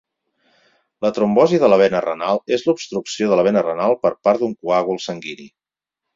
[1.05, 4.59] La trombosis de la vena renal és l'obstrucció de la vena renal per part d'un
[4.65, 5.49] coàgul sanguini.